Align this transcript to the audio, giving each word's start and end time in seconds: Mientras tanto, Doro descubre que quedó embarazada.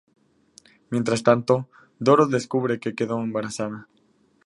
Mientras 0.89 1.21
tanto, 1.21 1.69
Doro 1.99 2.25
descubre 2.25 2.79
que 2.79 2.95
quedó 2.95 3.21
embarazada. 3.21 3.87